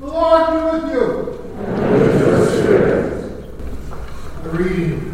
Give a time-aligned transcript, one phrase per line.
[0.00, 1.42] The Lord be with you.
[1.58, 3.44] And With your spirit.
[4.44, 5.10] The reading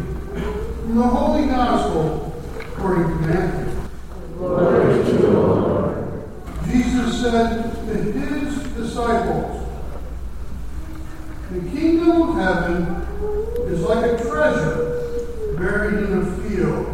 [0.81, 3.81] from the Holy Gospel according to Matthew.
[4.37, 6.29] Glory to Lord.
[6.67, 9.67] Jesus said to his disciples,
[11.49, 16.85] The kingdom of heaven is like a treasure buried in a field,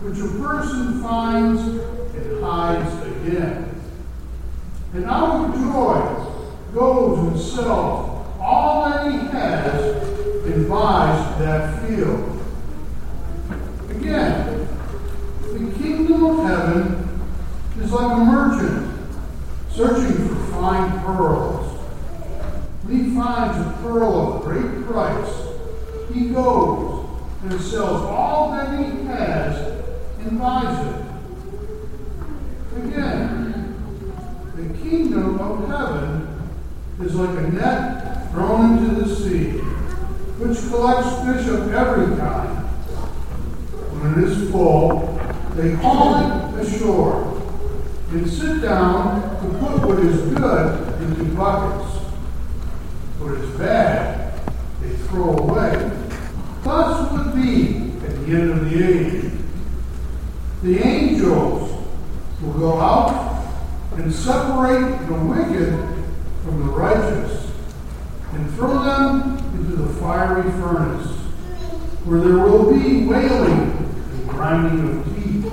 [0.00, 3.78] which a person finds and hides again.
[4.94, 6.23] And out of joy
[6.74, 10.08] goes and sells all that he has
[10.44, 12.40] and buys that field.
[13.90, 14.68] Again,
[15.40, 17.20] the kingdom of heaven
[17.80, 18.92] is like a merchant
[19.70, 21.70] searching for fine pearls.
[22.82, 25.32] When he finds a pearl of great price,
[26.12, 27.06] he goes
[27.42, 29.82] and sells all that he has
[30.18, 31.04] and buys it.
[32.76, 33.74] Again,
[34.56, 36.23] the kingdom of heaven
[37.00, 39.58] is like a net thrown into the sea,
[40.38, 42.64] which collects fish of every kind.
[44.00, 45.18] When it is full,
[45.54, 47.42] they haul it ashore
[48.10, 51.96] and sit down to put what is good into buckets.
[53.18, 54.40] What is bad,
[54.80, 55.90] they throw away.
[56.62, 59.32] Thus would be at the end of the age.
[60.62, 61.86] The angels
[62.40, 63.46] will go out
[63.96, 65.93] and separate the wicked
[66.44, 67.50] from the righteous
[68.32, 71.08] and throw them into the fiery furnace,
[72.04, 73.72] where there will be wailing
[74.12, 75.50] and grinding of teeth.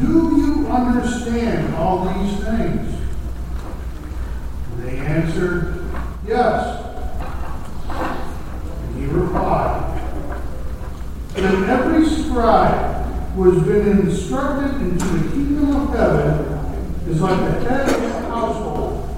[0.00, 3.00] Do you understand all these things?
[4.70, 5.84] And they answered,
[6.26, 6.80] Yes.
[7.90, 10.00] And he replied,
[11.36, 16.54] And every scribe who has been instructed into the kingdom of heaven
[17.08, 19.08] is like the head of a household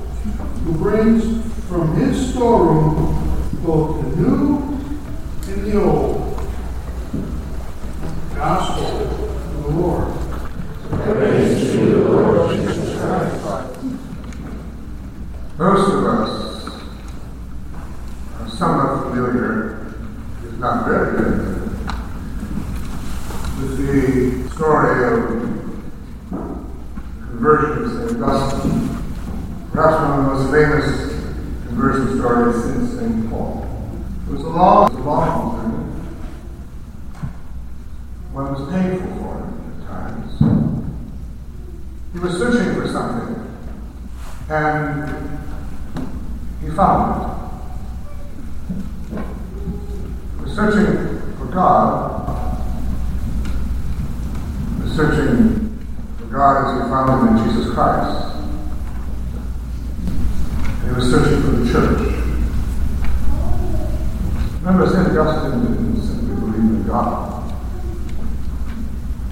[0.62, 1.24] who brings
[1.66, 4.58] from his storeroom both the new
[5.48, 6.38] and the old.
[8.33, 10.06] Gospel of the Lord.
[11.02, 13.80] Praise to the Lord Jesus Christ.
[15.58, 16.33] Most of us
[18.39, 19.96] are somewhat familiar,
[20.46, 21.70] if not very good,
[23.58, 25.46] with the story of
[27.36, 28.23] conversion of St.
[28.23, 28.89] Augustine,
[29.70, 30.86] perhaps one of the most famous
[31.67, 33.29] conversion stories since St.
[33.29, 33.69] Paul.
[34.27, 35.85] It was a long, it was a long journey.
[38.33, 40.30] One was painful for him at times.
[42.14, 43.29] He was searching for something,
[44.48, 45.39] and
[46.63, 47.05] he found
[49.13, 49.25] it.
[50.36, 52.23] He was searching for God.
[54.77, 55.65] He was searching
[56.36, 58.36] God as he found him in Jesus Christ.
[60.83, 62.01] And he was searching for the church.
[64.61, 65.17] Remember, St.
[65.17, 67.55] Augustine didn't simply believe in God.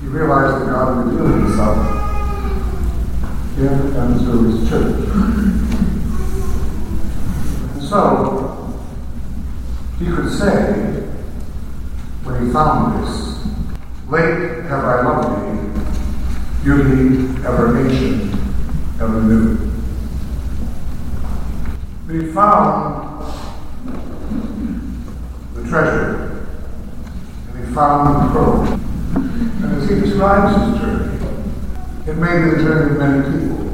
[0.00, 1.76] He realized that God revealed himself
[3.58, 5.08] in and through his church.
[7.74, 8.80] And so,
[9.98, 11.02] he could say,
[12.22, 13.44] when he found this,
[14.08, 15.83] late have I loved thee,
[16.64, 18.32] beauty ever ancient,
[18.98, 19.70] ever new.
[22.06, 23.22] But he found
[25.54, 26.48] the treasure,
[27.48, 28.62] and he found the pearl.
[29.14, 31.18] And as he describes his journey,
[32.06, 33.64] it may be the journey of many people.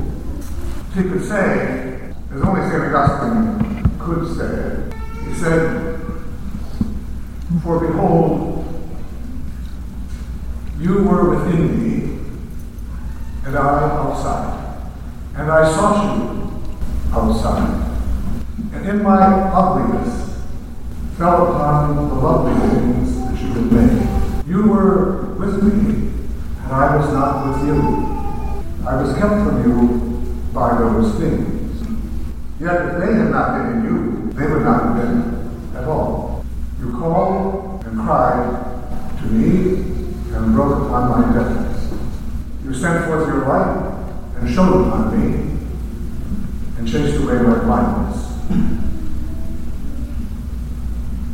[0.92, 2.92] He could say, as only St.
[2.92, 6.00] Augustine could say, he said,
[7.62, 8.64] For behold,
[10.80, 12.09] you were within me,
[13.50, 14.92] and I outside.
[15.34, 16.62] And I sought you
[17.12, 17.90] outside.
[18.72, 20.38] And in my ugliness
[21.18, 24.46] fell upon the lovely things that you had made.
[24.46, 26.12] You were with me,
[26.62, 27.80] and I was not with you.
[28.86, 31.82] I was kept from you by those things.
[32.60, 36.44] Yet if they had not been in you, they would not have been at all.
[36.78, 39.80] You called and cried to me
[40.36, 41.79] and wrote upon my deafness.
[42.70, 43.98] You sent forth your light
[44.36, 45.24] and shone upon me
[46.78, 48.30] and chased away my blindness.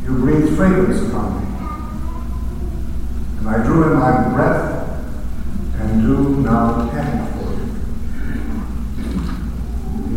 [0.03, 1.45] You breathed fragrance upon me,
[3.37, 4.65] and I drew in my breath
[5.75, 7.67] and do now pant for you.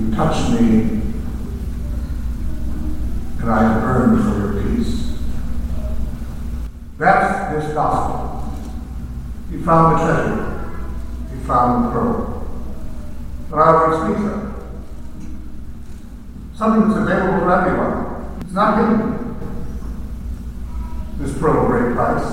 [0.00, 1.02] You touched me,
[3.40, 4.94] and I have earned for your peace.
[6.96, 8.54] That's his gospel.
[9.50, 10.49] He found the treasure.
[13.52, 14.38] Our Lord speaks of.
[16.54, 18.38] Something that's available to everyone.
[18.42, 19.36] It's not hidden.
[21.18, 22.28] This of great price.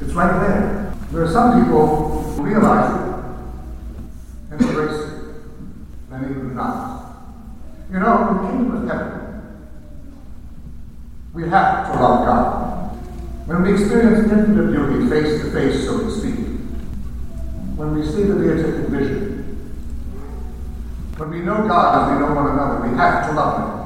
[0.00, 0.94] It's right there.
[1.12, 3.06] There are some people who realize it
[4.50, 5.12] and embrace it.
[6.10, 7.02] Many do not.
[7.90, 9.68] You know, the kingdom of heaven,
[11.34, 12.96] we have to love God.
[13.46, 16.51] When we experience infinite beauty face to face, so to speak,
[17.76, 19.42] when we see the beatific vision,
[21.16, 23.82] when we know God as we know one another, we have to love Him.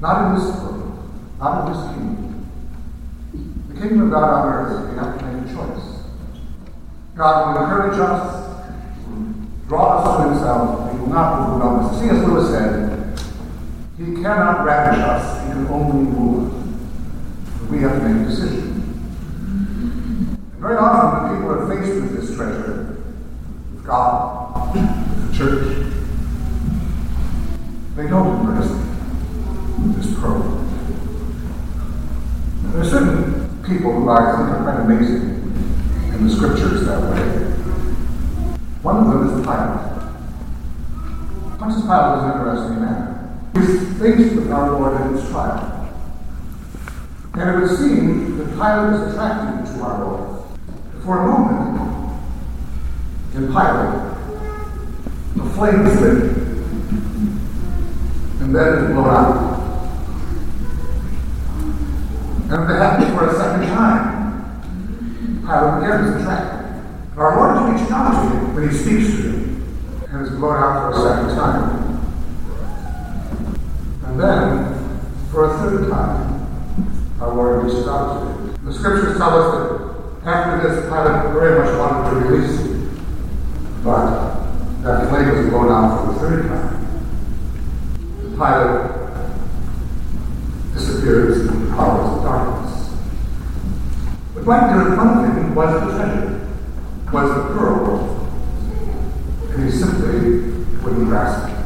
[0.00, 2.50] Not in this world, not in this kingdom.
[3.68, 5.86] The kingdom of God on earth, we have to make a choice.
[7.16, 8.66] God will encourage us,
[9.68, 12.00] draw us to Himself, He will not overwhelm us.
[12.00, 12.26] C.S.
[12.26, 13.18] Lewis said,
[13.96, 17.70] He cannot ravish us, He can only move us.
[17.70, 18.70] We have to make a decision.
[20.52, 25.94] And very often, when people are faced with this with God, with the church,
[27.96, 28.70] they don't embrace
[29.96, 30.42] this pearl.
[32.72, 35.24] There are certain people who I think are quite amazing
[36.12, 37.20] in the scriptures that way.
[38.82, 39.84] One of them is Pilate.
[41.58, 43.00] Pontius Pilate is an interesting man.
[43.54, 45.94] He's faced with our Lord in his trial.
[47.34, 50.24] And it would seem that Pilate is attracted to our Lord.
[51.04, 51.73] For a moment,
[53.34, 54.14] in Pilate,
[55.34, 56.22] the flame is lit,
[58.40, 59.36] and then it's blown out.
[62.44, 64.04] And if it happens for a second time,
[65.40, 66.60] Pilate again is attracted.
[67.10, 69.42] And our Lord reaching out to him when he speaks to him,
[70.08, 71.64] and is blown out for a second time.
[74.04, 74.40] And then,
[75.32, 76.22] for a third time,
[77.20, 78.64] our Lord reaches out to him.
[78.64, 79.46] The scriptures tell us
[80.22, 82.63] that after this, Pilate very much wanted to release him.
[85.24, 86.76] That flame was out for the third time.
[88.36, 88.84] Pilate
[90.74, 92.72] disappears in the powers of darkness.
[94.34, 96.34] But right there in front was the treasure,
[97.10, 97.88] was the pearl,
[99.48, 100.18] and he simply
[100.82, 101.56] wouldn't grasp it.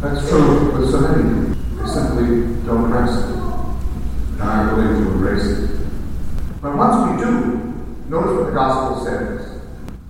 [0.00, 1.54] That's true with so many.
[1.76, 3.36] They simply don't grasp it.
[4.40, 5.70] And I'm willing to embrace it.
[6.62, 7.30] But once we do,
[8.08, 9.51] notice what the gospel says.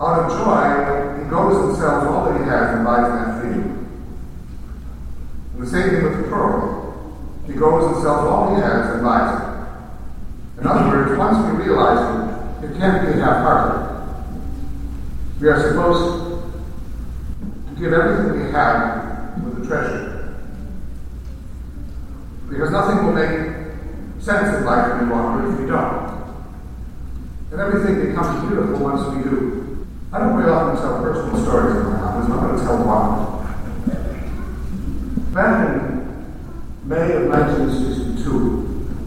[0.01, 3.65] Out of joy, he goes and sells all that he has and buys that field.
[5.55, 6.81] And the same thing with the pearl.
[7.47, 10.61] He goes and sells all he has and buys it.
[10.61, 13.83] In other words, once we realize it, it can't be half-hearted.
[15.41, 16.43] We are supposed
[17.69, 20.39] to give everything we have with the treasure.
[22.49, 26.13] Because nothing will make sense in life any longer if we don't.
[27.51, 29.72] And everything becomes beautiful once we do.
[30.15, 33.09] I don't very often tell personal stories office, I'm going to tell one.
[35.33, 35.73] Back in
[36.85, 38.99] May of 1962,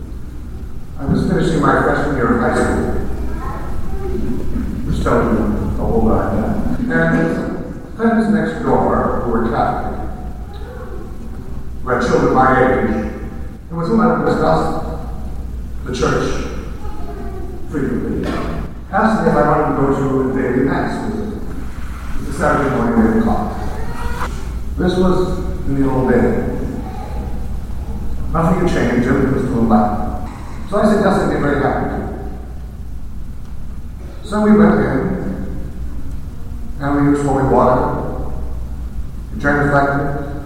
[0.98, 2.90] I was finishing my freshman year of high school,
[4.88, 6.34] which tells you a whole lot.
[6.80, 6.90] And
[7.96, 9.96] friends next door who were Catholic,
[11.84, 12.90] who had children my age,
[13.70, 14.60] and with whom I would discuss
[15.84, 16.26] the church
[17.70, 18.55] frequently,
[18.96, 21.32] me if I wanted to go to a daily mass with them.
[22.16, 23.60] It was a Saturday morning, 8 o'clock.
[24.78, 26.56] This was in the old day.
[28.32, 30.30] Nothing had changed, everything was still back.
[30.70, 32.04] So I I'd be very happy.
[34.24, 35.66] So we went in,
[36.80, 38.32] and we were flowing water.
[39.34, 40.46] We genuflected.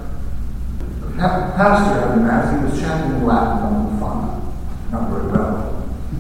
[1.01, 4.91] The pa- pastor had the mass, he was chanting Latin on the front.
[4.91, 5.58] Not very well.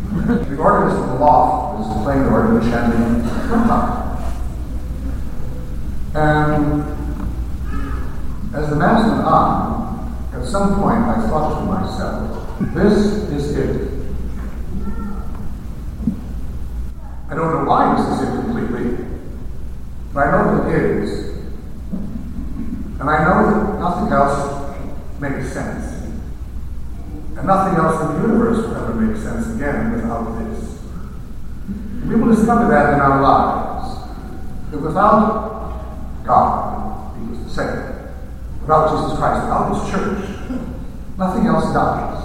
[0.09, 3.21] The organist in the loft was playing the organ chanting
[6.15, 6.81] And
[8.55, 12.97] as the mass went on, at some point I thought to myself, this
[13.29, 13.89] is it.
[17.29, 19.05] I don't know why this is it completely,
[20.11, 21.37] but I know that it is.
[22.99, 24.75] And I know that nothing else
[25.19, 25.98] makes sense.
[27.39, 30.79] And nothing else in the universe will ever make sense again without this.
[32.05, 34.71] We will discover that in our lives.
[34.71, 37.99] That without God, he was the
[38.61, 40.21] without Jesus Christ, without His church.
[41.17, 42.19] Nothing else does.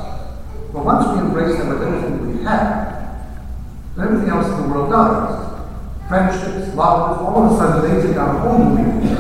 [0.73, 2.93] But once we embrace Him with everything we have,
[3.97, 5.55] then everything else in the world does.
[6.09, 9.17] Friendships, love, all of a sudden they take on a whole new meaning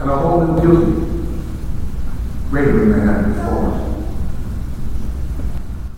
[0.00, 1.05] and a whole new beauty,
[2.50, 3.70] greater than they had before.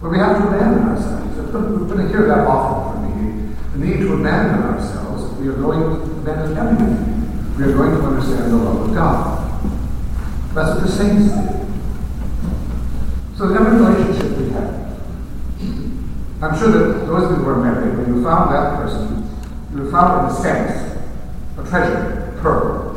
[0.00, 1.36] But we have to abandon ourselves.
[1.36, 3.56] We're going to hear that often from me.
[3.72, 7.56] The need to abandon ourselves we are going to abandon everything.
[7.56, 9.38] We are going to understand the love of God.
[10.52, 11.68] That's what the saints did.
[13.38, 14.78] So every relationship we have.
[16.42, 19.28] I'm sure that those of you who are married, when you found that person,
[19.72, 20.98] you found in a sense
[21.56, 22.94] a treasure, a pearl.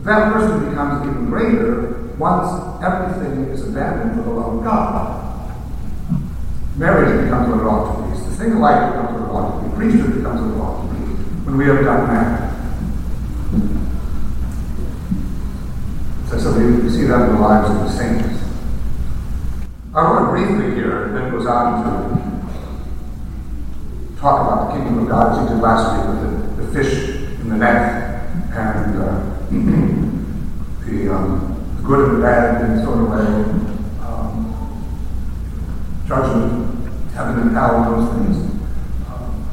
[0.00, 5.24] That person becomes even greater once everything is abandoned for the love of God.
[6.76, 8.30] Marriage becomes what it ought to be.
[8.30, 9.76] The single life becomes what it ought to be.
[9.76, 11.04] Priesthood becomes what it ought to be
[11.44, 12.54] when we have done that.
[16.30, 18.42] So, so we, see that in the lives of the saints.
[19.94, 22.34] I want to briefly here, and then goes on to
[24.18, 26.92] talk about the kingdom of God as he did last week with the, the fish
[27.40, 28.14] in the net
[28.52, 29.20] and uh,
[30.86, 31.53] the, um, the
[31.84, 33.26] good and bad being thrown away,
[34.00, 34.32] um,
[36.08, 38.36] judgment, heaven and hell, those things.
[39.06, 39.46] Um,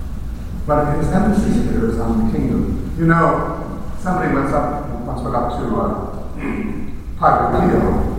[0.66, 2.96] but his emphasis here is on the kingdom.
[2.98, 6.12] You know, somebody went up, once went up to uh,
[7.20, 8.12] Padre Pio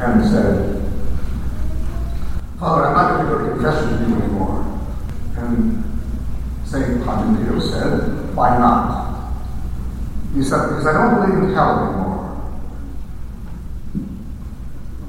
[0.00, 0.78] and said,
[2.58, 4.80] Father, I'm not going to go to confession with you anymore.
[5.36, 5.84] And
[6.64, 7.04] St.
[7.04, 9.32] Padre Pio said, Why not?
[10.34, 12.27] He said, Because I don't believe in hell anymore.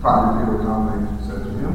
[0.01, 1.74] Padre Pio calmly said to him,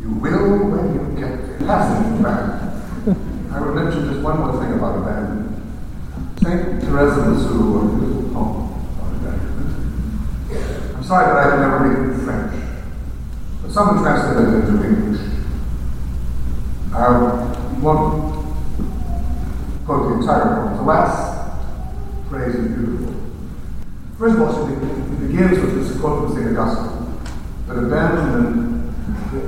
[0.00, 1.58] You will when you get.
[1.66, 2.62] Passing back.
[3.52, 5.60] I would mention just one more thing about abandonment.
[6.40, 6.82] St.
[6.82, 8.56] Teresa of Lisieux wrote a beautiful poem
[8.94, 10.96] about abandonment.
[10.96, 12.54] I'm sorry that I can never read it in French,
[13.62, 15.22] but someone translated it into English.
[16.94, 16.96] I
[17.80, 18.46] won't
[19.84, 20.76] quote the entire poem.
[20.76, 23.14] The last phrase is beautiful.
[24.16, 26.56] First of all, it begins with this quote from St.
[26.56, 26.95] Augustine
[27.66, 28.94] that abandonment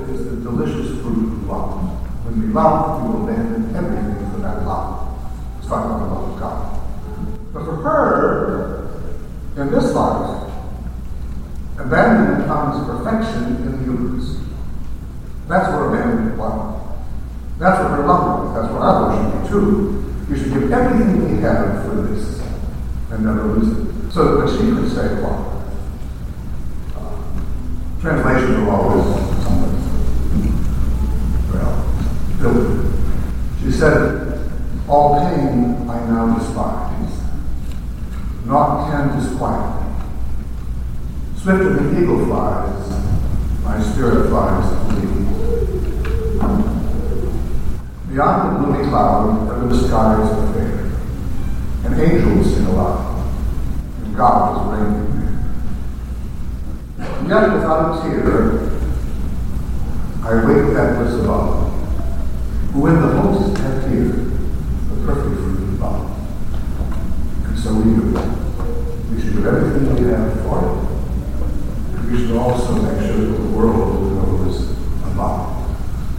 [0.09, 1.89] is the delicious fruit of love.
[2.25, 5.07] When we love, we will abandon everything for that love.
[5.67, 6.79] Talk about the love of God.
[7.53, 8.89] But for her,
[9.55, 10.51] in this life,
[11.77, 14.39] abandonment comes perfection in the Eucharist.
[15.47, 16.75] That's where abandonment lies.
[17.59, 18.55] That's what her love was.
[18.55, 20.15] That's what I worship too.
[20.29, 22.41] You should give everything we have for this
[23.11, 24.11] and never lose it.
[24.11, 25.48] So that when she could say, well,
[28.01, 29.03] translations are always
[29.43, 29.73] somewhat,
[31.51, 31.75] well.
[33.61, 34.49] She said,
[34.87, 37.13] all pain I now despise.
[38.45, 39.87] Naught can disquiet me.
[41.41, 42.89] Swifter than eagle flies,
[43.63, 44.67] my spirit flies.
[48.09, 50.89] Beyond the gloomy cloud, where the skies are fair,
[51.85, 53.29] and angels sing aloud,
[54.03, 55.18] and God is reigning
[57.29, 58.25] yet, without a tear,
[60.23, 61.71] I wait that bliss above,
[62.71, 66.03] who in the most have here the perfect fruit of love.
[67.45, 68.01] And so we do.
[69.11, 72.09] We should do everything we have for it.
[72.09, 73.98] We should also make sure that the world